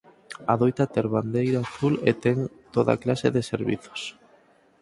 [0.53, 2.37] Adoita ter Bandeira Azul e ten
[2.73, 4.01] toda clase de servizos.